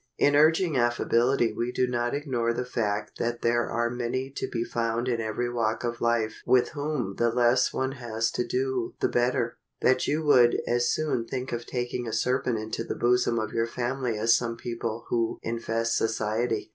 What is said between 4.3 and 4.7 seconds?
to be